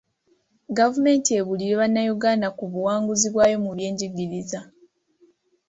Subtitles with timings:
[0.77, 4.59] Gavumenti ebuulire Bannayuganda ku buwanguzi bwayo mu byenjigiriza